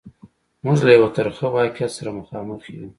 موږ 0.65 0.77
له 0.85 0.91
یوه 0.97 1.09
ترخه 1.15 1.45
واقعیت 1.55 1.91
سره 1.97 2.09
مخامخ 2.19 2.61
یو. 2.75 2.85